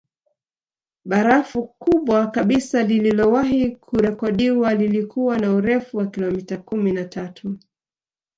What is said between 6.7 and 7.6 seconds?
na tatu